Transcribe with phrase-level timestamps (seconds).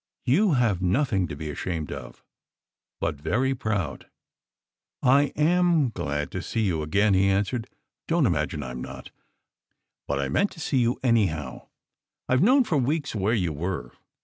[0.25, 2.23] You have nothing to be ashamed of
[2.99, 4.09] but very proud."
[5.03, 7.69] "I am glad to see you again," he answered.
[8.07, 9.11] "Don t imagine I m not!
[10.07, 11.67] But I meant to see you, anyhow.
[12.27, 13.91] I ve known for weeks where you were.